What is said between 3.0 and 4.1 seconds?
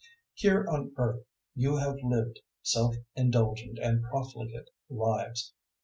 indulgent and